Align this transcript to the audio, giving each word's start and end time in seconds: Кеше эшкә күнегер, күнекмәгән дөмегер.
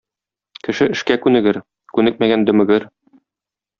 Кеше 0.67 0.87
эшкә 0.93 1.17
күнегер, 1.25 1.59
күнекмәгән 1.99 2.47
дөмегер. 2.49 2.89